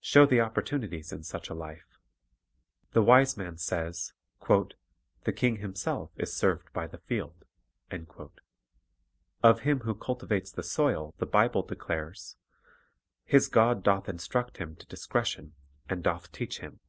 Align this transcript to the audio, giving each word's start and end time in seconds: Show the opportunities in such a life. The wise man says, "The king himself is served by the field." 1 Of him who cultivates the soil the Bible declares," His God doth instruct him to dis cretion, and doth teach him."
Show 0.00 0.24
the 0.24 0.40
opportunities 0.40 1.12
in 1.12 1.22
such 1.22 1.50
a 1.50 1.54
life. 1.54 1.98
The 2.92 3.02
wise 3.02 3.36
man 3.36 3.58
says, 3.58 4.14
"The 4.48 5.32
king 5.36 5.56
himself 5.56 6.12
is 6.16 6.32
served 6.34 6.72
by 6.72 6.86
the 6.86 6.96
field." 6.96 7.44
1 7.90 8.06
Of 9.42 9.60
him 9.60 9.80
who 9.80 9.94
cultivates 9.94 10.50
the 10.50 10.62
soil 10.62 11.14
the 11.18 11.26
Bible 11.26 11.60
declares," 11.62 12.38
His 13.26 13.48
God 13.48 13.82
doth 13.84 14.08
instruct 14.08 14.56
him 14.56 14.76
to 14.76 14.86
dis 14.86 15.06
cretion, 15.06 15.52
and 15.90 16.02
doth 16.02 16.32
teach 16.32 16.60
him." 16.60 16.80